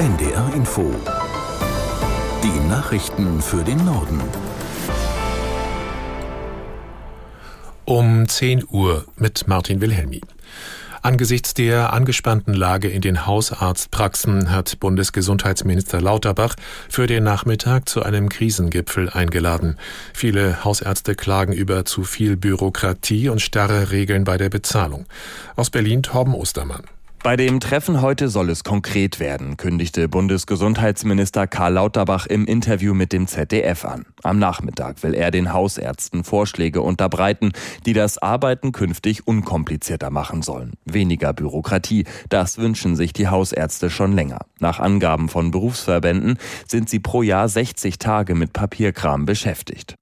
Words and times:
NDR 0.00 0.50
Info. 0.54 0.94
Die 2.42 2.68
Nachrichten 2.70 3.42
für 3.42 3.62
den 3.62 3.84
Norden. 3.84 4.18
Um 7.84 8.26
10 8.26 8.64
Uhr 8.70 9.04
mit 9.16 9.46
Martin 9.46 9.82
Wilhelmi. 9.82 10.22
Angesichts 11.02 11.52
der 11.52 11.92
angespannten 11.92 12.54
Lage 12.54 12.88
in 12.88 13.02
den 13.02 13.26
Hausarztpraxen 13.26 14.50
hat 14.50 14.80
Bundesgesundheitsminister 14.80 16.00
Lauterbach 16.00 16.56
für 16.88 17.06
den 17.06 17.22
Nachmittag 17.22 17.86
zu 17.86 18.02
einem 18.02 18.30
Krisengipfel 18.30 19.10
eingeladen. 19.10 19.76
Viele 20.14 20.64
Hausärzte 20.64 21.14
klagen 21.14 21.52
über 21.52 21.84
zu 21.84 22.04
viel 22.04 22.38
Bürokratie 22.38 23.28
und 23.28 23.42
starre 23.42 23.90
Regeln 23.90 24.24
bei 24.24 24.38
der 24.38 24.48
Bezahlung. 24.48 25.04
Aus 25.56 25.68
Berlin 25.68 26.02
Torben 26.02 26.34
Ostermann. 26.34 26.84
Bei 27.22 27.36
dem 27.36 27.60
Treffen 27.60 28.00
heute 28.00 28.30
soll 28.30 28.48
es 28.48 28.64
konkret 28.64 29.20
werden, 29.20 29.58
kündigte 29.58 30.08
Bundesgesundheitsminister 30.08 31.46
Karl 31.46 31.74
Lauterbach 31.74 32.24
im 32.24 32.46
Interview 32.46 32.94
mit 32.94 33.12
dem 33.12 33.26
ZDF 33.26 33.84
an. 33.84 34.06
Am 34.22 34.38
Nachmittag 34.38 35.02
will 35.02 35.12
er 35.12 35.30
den 35.30 35.52
Hausärzten 35.52 36.24
Vorschläge 36.24 36.80
unterbreiten, 36.80 37.52
die 37.84 37.92
das 37.92 38.16
Arbeiten 38.16 38.72
künftig 38.72 39.26
unkomplizierter 39.26 40.08
machen 40.08 40.40
sollen. 40.40 40.72
Weniger 40.86 41.34
Bürokratie, 41.34 42.06
das 42.30 42.56
wünschen 42.56 42.96
sich 42.96 43.12
die 43.12 43.28
Hausärzte 43.28 43.90
schon 43.90 44.12
länger. 44.12 44.38
Nach 44.58 44.80
Angaben 44.80 45.28
von 45.28 45.50
Berufsverbänden 45.50 46.38
sind 46.66 46.88
sie 46.88 47.00
pro 47.00 47.22
Jahr 47.22 47.50
60 47.50 47.98
Tage 47.98 48.34
mit 48.34 48.54
Papierkram 48.54 49.26
beschäftigt. 49.26 49.99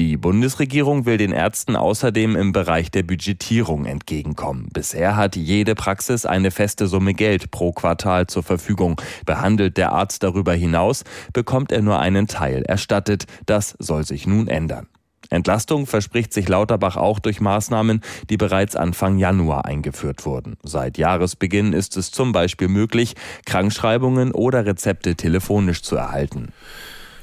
Die 0.00 0.16
Bundesregierung 0.16 1.04
will 1.04 1.18
den 1.18 1.30
Ärzten 1.30 1.76
außerdem 1.76 2.34
im 2.34 2.52
Bereich 2.52 2.90
der 2.90 3.02
Budgetierung 3.02 3.84
entgegenkommen. 3.84 4.70
Bisher 4.72 5.14
hat 5.14 5.36
jede 5.36 5.74
Praxis 5.74 6.24
eine 6.24 6.50
feste 6.50 6.86
Summe 6.86 7.12
Geld 7.12 7.50
pro 7.50 7.72
Quartal 7.72 8.26
zur 8.26 8.42
Verfügung. 8.42 8.98
Behandelt 9.26 9.76
der 9.76 9.92
Arzt 9.92 10.22
darüber 10.22 10.54
hinaus, 10.54 11.04
bekommt 11.34 11.70
er 11.70 11.82
nur 11.82 11.98
einen 11.98 12.28
Teil 12.28 12.62
erstattet. 12.62 13.26
Das 13.44 13.76
soll 13.78 14.06
sich 14.06 14.26
nun 14.26 14.48
ändern. 14.48 14.86
Entlastung 15.28 15.86
verspricht 15.86 16.32
sich 16.32 16.48
Lauterbach 16.48 16.96
auch 16.96 17.18
durch 17.18 17.42
Maßnahmen, 17.42 18.00
die 18.30 18.38
bereits 18.38 18.76
Anfang 18.76 19.18
Januar 19.18 19.66
eingeführt 19.66 20.24
wurden. 20.24 20.56
Seit 20.62 20.96
Jahresbeginn 20.96 21.74
ist 21.74 21.98
es 21.98 22.10
zum 22.10 22.32
Beispiel 22.32 22.68
möglich, 22.68 23.16
Krankschreibungen 23.44 24.32
oder 24.32 24.64
Rezepte 24.64 25.14
telefonisch 25.14 25.82
zu 25.82 25.96
erhalten. 25.96 26.54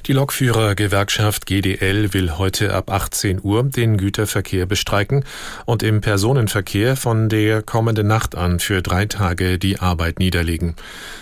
Die 0.06 0.14
Lokführergewerkschaft 0.14 1.44
GDL 1.44 2.14
will 2.14 2.38
heute 2.38 2.72
ab 2.72 2.90
18 2.90 3.40
Uhr 3.42 3.62
den 3.64 3.98
Güterverkehr 3.98 4.64
bestreiken 4.64 5.24
und 5.66 5.82
im 5.82 6.00
Personenverkehr 6.00 6.96
von 6.96 7.28
der 7.28 7.62
kommenden 7.62 8.06
Nacht 8.06 8.34
an 8.34 8.58
für 8.58 8.80
drei 8.80 9.04
Tage 9.04 9.58
die 9.58 9.80
Arbeit 9.80 10.18
niederlegen. 10.18 10.76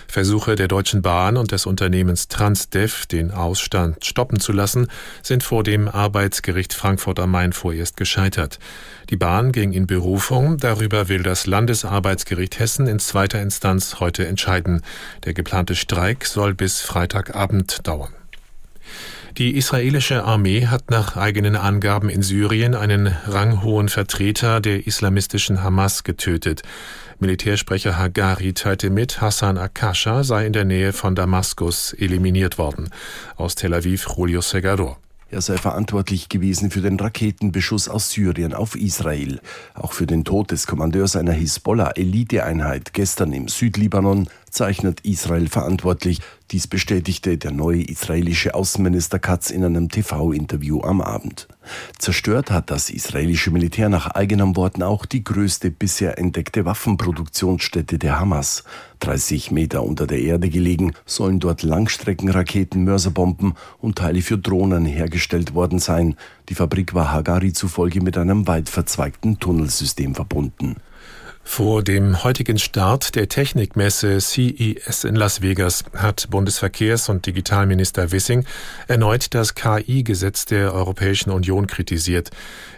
Versuche 0.07 0.55
der 0.55 0.69
Deutschen 0.69 1.03
Bahn 1.03 1.37
und 1.37 1.51
des 1.51 1.67
Unternehmens 1.67 2.29
Transdev, 2.29 3.07
den 3.07 3.33
Ausstand 3.33 4.05
stoppen 4.05 4.39
zu 4.39 4.53
lassen, 4.53 4.87
sind 5.21 5.43
vor 5.43 5.65
dem 5.65 5.89
Arbeitsgericht 5.89 6.73
Frankfurt 6.73 7.19
am 7.19 7.33
Main 7.33 7.53
vorerst 7.53 7.97
gescheitert. 7.97 8.61
Die 9.11 9.17
Bahn 9.17 9.51
ging 9.51 9.73
in 9.73 9.87
Berufung. 9.87 10.59
Darüber 10.59 11.09
will 11.09 11.23
das 11.23 11.47
Landesarbeitsgericht 11.47 12.59
Hessen 12.61 12.87
in 12.87 13.01
zweiter 13.01 13.41
Instanz 13.43 13.99
heute 13.99 14.27
entscheiden. 14.27 14.83
Der 15.25 15.35
geplante 15.35 15.75
Streik 15.75 16.25
soll 16.25 16.55
bis 16.55 16.83
Freitagabend 16.83 17.87
dauern. 17.87 18.13
Die 19.39 19.57
israelische 19.57 20.25
Armee 20.25 20.67
hat 20.67 20.91
nach 20.91 21.17
eigenen 21.17 21.57
Angaben 21.57 22.09
in 22.09 22.23
Syrien 22.23 22.75
einen 22.75 23.07
ranghohen 23.07 23.89
Vertreter 23.89 24.61
der 24.61 24.87
islamistischen 24.87 25.63
Hamas 25.63 26.05
getötet. 26.05 26.63
Militärsprecher 27.19 27.99
Hagari 27.99 28.55
teilte 28.55 28.89
mit, 28.89 29.21
Hassan 29.21 29.59
Akasha 29.59 30.25
sei 30.25 30.47
in 30.47 30.53
der 30.53 30.65
Nähe 30.65 30.93
von 30.93 31.15
Damaskus 31.15 31.93
eliminiert 31.93 32.57
worden. 32.59 32.91
Aus 33.37 33.55
Tel 33.55 33.75
Aviv 33.75 34.07
Julio 34.17 34.41
Segador. 34.41 34.99
Er 35.29 35.41
sei 35.41 35.57
verantwortlich 35.57 36.29
gewesen 36.29 36.71
für 36.71 36.81
den 36.81 37.01
Raketenbeschuss 37.01 37.89
aus 37.89 38.11
Syrien 38.11 38.55
auf 38.55 38.77
Israel. 38.77 39.41
Auch 39.75 39.93
für 39.93 40.07
den 40.07 40.25
Tod 40.25 40.53
des 40.53 40.69
Kommandeurs 40.69 41.17
einer 41.17 41.33
Hisbollah-Eliteeinheit 41.33 42.93
gestern 42.93 43.33
im 43.33 43.49
Südlibanon 43.49 44.29
zeichnet 44.57 45.01
Israel 45.01 45.49
verantwortlich. 45.49 46.21
Dies 46.51 46.67
bestätigte 46.67 47.37
der 47.37 47.51
neue 47.51 47.83
israelische 47.83 48.55
Außenminister 48.55 49.19
Katz 49.19 49.51
in 49.51 49.63
einem 49.63 49.91
TV-Interview 49.91 50.81
am 50.81 51.03
Abend. 51.03 51.47
Zerstört 51.99 52.51
hat 52.51 52.71
das 52.71 52.89
israelische 52.89 53.51
Militär 53.51 53.91
nach 53.91 54.07
eigenen 54.07 54.57
Worten 54.57 54.83
auch 54.83 55.05
die 55.05 55.23
größte 55.23 55.71
bisher 55.71 56.19
entdeckte 56.19 56.65
Waffenproduktionsstätte 56.65 57.99
der 57.99 58.19
Hamas. 58.19 58.65
30 59.01 59.51
Meter 59.51 59.83
unter 59.83 60.07
der 60.07 60.21
Erde 60.21 60.49
gelegen, 60.49 60.95
sollen 61.05 61.39
dort 61.39 61.63
Langstreckenraketen, 61.63 62.83
Mörserbomben 62.85 63.55
und 63.79 63.99
Teile 63.99 64.23
für 64.23 64.39
Drohnen 64.39 64.87
hergestellt 64.87 65.55
worden 65.55 65.81
sein. 65.81 66.17
Die 66.49 66.55
Fabrik 66.55 66.95
war 66.95 67.13
Hagari 67.13 67.53
zufolge 67.53 68.01
mit 68.01 68.17
einem 68.17 68.47
weit 68.47 68.71
verzweigten 68.71 69.39
Tunnelsystem 69.39 70.15
verbunden. 70.15 70.77
Vor 71.49 71.83
dem 71.83 72.23
heutigen 72.23 72.59
Start 72.59 73.15
der 73.15 73.29
Technikmesse 73.29 74.21
CES 74.21 75.05
in 75.05 75.15
Las 75.15 75.41
Vegas 75.41 75.85
hat 75.95 76.29
Bundesverkehrs- 76.31 77.09
und 77.09 77.25
Digitalminister 77.25 78.13
Wissing 78.13 78.45
erneut 78.89 79.33
das 79.33 79.55
KI-Gesetz 79.55 80.45
der 80.45 80.75
Europäischen 80.75 81.31
Union 81.31 81.67
kritisiert. 81.67 82.31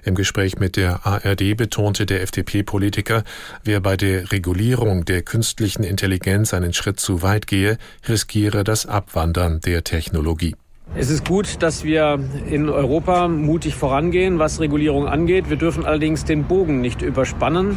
Im 0.04 0.14
Gespräch 0.14 0.60
mit 0.60 0.76
der 0.76 1.04
ARD 1.06 1.56
betonte 1.56 2.06
der 2.06 2.22
FDP-Politiker, 2.22 3.24
wer 3.64 3.80
bei 3.80 3.96
der 3.96 4.30
Regulierung 4.30 5.04
der 5.06 5.22
künstlichen 5.22 5.82
Intelligenz 5.82 6.54
einen 6.54 6.74
Schritt 6.74 7.00
zu 7.00 7.22
weit 7.22 7.48
gehe, 7.48 7.78
riskiere 8.06 8.62
das 8.62 8.86
Abwandern 8.86 9.60
der 9.60 9.82
Technologie. 9.82 10.54
Es 10.94 11.10
ist 11.10 11.26
gut, 11.26 11.62
dass 11.62 11.84
wir 11.84 12.18
in 12.48 12.68
Europa 12.68 13.28
mutig 13.28 13.74
vorangehen, 13.74 14.38
was 14.38 14.60
Regulierung 14.60 15.06
angeht. 15.06 15.50
Wir 15.50 15.56
dürfen 15.56 15.84
allerdings 15.84 16.24
den 16.24 16.44
Bogen 16.44 16.80
nicht 16.80 17.02
überspannen. 17.02 17.76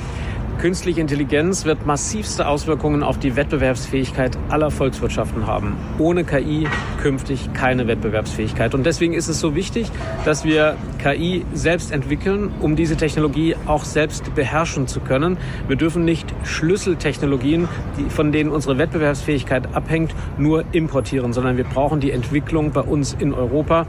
Künstliche 0.61 1.01
Intelligenz 1.01 1.65
wird 1.65 1.87
massivste 1.87 2.47
Auswirkungen 2.47 3.01
auf 3.01 3.17
die 3.17 3.35
Wettbewerbsfähigkeit 3.35 4.37
aller 4.49 4.69
Volkswirtschaften 4.69 5.47
haben. 5.47 5.75
Ohne 5.97 6.23
KI 6.23 6.67
künftig 7.01 7.51
keine 7.53 7.87
Wettbewerbsfähigkeit. 7.87 8.75
Und 8.75 8.85
deswegen 8.85 9.13
ist 9.13 9.27
es 9.27 9.39
so 9.39 9.55
wichtig, 9.55 9.87
dass 10.23 10.43
wir 10.43 10.77
KI 10.99 11.43
selbst 11.55 11.91
entwickeln, 11.91 12.51
um 12.59 12.75
diese 12.75 12.95
Technologie 12.95 13.55
auch 13.65 13.85
selbst 13.85 14.35
beherrschen 14.35 14.85
zu 14.85 14.99
können. 14.99 15.39
Wir 15.67 15.77
dürfen 15.77 16.05
nicht 16.05 16.31
Schlüsseltechnologien, 16.43 17.67
von 18.09 18.31
denen 18.31 18.51
unsere 18.51 18.77
Wettbewerbsfähigkeit 18.77 19.73
abhängt, 19.73 20.13
nur 20.37 20.63
importieren, 20.73 21.33
sondern 21.33 21.57
wir 21.57 21.63
brauchen 21.63 22.01
die 22.01 22.11
Entwicklung 22.11 22.71
bei 22.71 22.81
uns 22.81 23.15
in 23.17 23.33
Europa, 23.33 23.87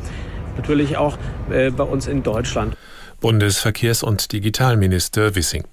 natürlich 0.57 0.97
auch 0.97 1.19
äh, 1.51 1.71
bei 1.71 1.85
uns 1.85 2.07
in 2.07 2.23
Deutschland. 2.23 2.79
Bundesverkehrs- 3.21 4.03
und 4.03 4.33
Digitalminister 4.33 5.35
Wissing. 5.35 5.65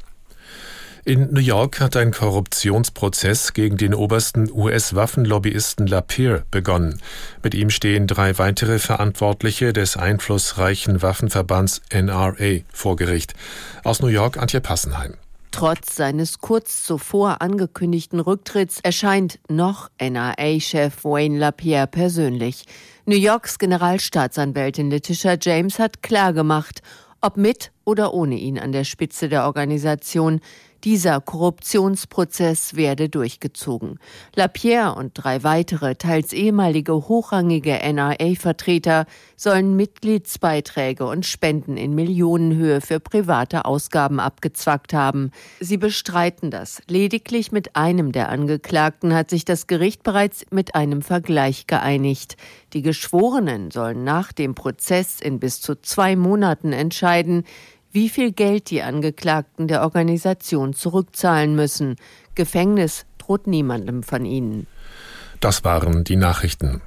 In 1.05 1.31
New 1.31 1.39
York 1.39 1.79
hat 1.79 1.95
ein 1.95 2.11
Korruptionsprozess 2.11 3.53
gegen 3.53 3.77
den 3.77 3.93
obersten 3.93 4.51
US-Waffenlobbyisten 4.51 5.87
Lapierre 5.87 6.43
begonnen. 6.51 7.01
Mit 7.41 7.53
ihm 7.53 7.69
stehen 7.69 8.05
drei 8.05 8.37
weitere 8.37 8.79
Verantwortliche 8.79 9.71
des 9.71 9.95
einflussreichen 9.95 11.01
Waffenverbands 11.01 11.81
NRA 11.93 12.59
vor 12.71 12.97
Gericht. 12.97 13.33
Aus 13.83 14.01
New 14.01 14.07
York 14.07 14.37
Antje 14.37 14.59
Passenheim. 14.61 15.15
Trotz 15.51 15.95
seines 15.95 16.39
kurz 16.39 16.83
zuvor 16.83 17.41
angekündigten 17.41 18.19
Rücktritts 18.19 18.79
erscheint 18.81 19.39
noch 19.49 19.89
NRA-Chef 19.99 21.03
Wayne 21.03 21.39
Lapierre 21.39 21.87
persönlich. 21.87 22.65
New 23.05 23.15
Yorks 23.15 23.57
Generalstaatsanwältin 23.57 24.91
Letitia 24.91 25.37
James 25.41 25.79
hat 25.79 26.03
klargemacht, 26.03 26.81
ob 27.21 27.35
mit 27.37 27.71
oder 27.89 28.13
ohne 28.13 28.35
ihn 28.35 28.59
an 28.59 28.71
der 28.71 28.83
Spitze 28.83 29.29
der 29.29 29.45
Organisation. 29.45 30.41
Dieser 30.85 31.19
Korruptionsprozess 31.19 32.75
werde 32.75 33.09
durchgezogen. 33.09 33.99
Lapierre 34.33 34.95
und 34.95 35.11
drei 35.13 35.43
weitere, 35.43 35.95
teils 35.95 36.31
ehemalige 36.31 36.93
hochrangige 36.93 37.79
NRA-Vertreter 37.83 39.05
sollen 39.35 39.75
Mitgliedsbeiträge 39.75 41.05
und 41.05 41.25
Spenden 41.25 41.75
in 41.75 41.95
Millionenhöhe 41.95 42.79
für 42.79 43.01
private 43.01 43.65
Ausgaben 43.65 44.21
abgezwackt 44.21 44.93
haben. 44.93 45.31
Sie 45.59 45.75
bestreiten 45.75 46.49
das. 46.49 46.81
Lediglich 46.87 47.51
mit 47.51 47.75
einem 47.75 48.13
der 48.13 48.29
Angeklagten 48.29 49.13
hat 49.13 49.29
sich 49.29 49.43
das 49.43 49.67
Gericht 49.67 50.03
bereits 50.03 50.45
mit 50.49 50.75
einem 50.75 51.01
Vergleich 51.01 51.67
geeinigt. 51.67 52.37
Die 52.71 52.83
Geschworenen 52.83 53.69
sollen 53.71 54.05
nach 54.05 54.31
dem 54.31 54.55
Prozess 54.55 55.19
in 55.19 55.39
bis 55.39 55.59
zu 55.59 55.75
zwei 55.75 56.15
Monaten 56.15 56.71
entscheiden, 56.71 57.43
wie 57.91 58.09
viel 58.09 58.31
Geld 58.31 58.69
die 58.69 58.81
Angeklagten 58.81 59.67
der 59.67 59.81
Organisation 59.81 60.73
zurückzahlen 60.73 61.55
müssen. 61.55 61.95
Gefängnis 62.35 63.05
droht 63.17 63.47
niemandem 63.47 64.03
von 64.03 64.25
ihnen. 64.25 64.67
Das 65.39 65.63
waren 65.63 66.03
die 66.03 66.15
Nachrichten. 66.15 66.81